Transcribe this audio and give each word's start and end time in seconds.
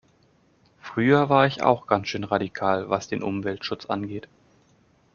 Früher 0.81 1.29
war 1.29 1.45
ich 1.45 1.61
auch 1.61 1.85
ganz 1.85 2.07
schön 2.07 2.23
radikal 2.23 2.89
was 2.89 3.07
den 3.07 3.21
Umweltschutz 3.21 3.85
angeht. 3.85 4.27